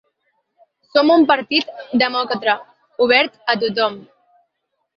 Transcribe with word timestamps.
Som 0.93 1.13
un 1.15 1.25
partit 1.33 1.69
demòcrata, 2.03 2.57
obert 3.07 3.39
a 3.55 3.59
tot. 3.67 3.97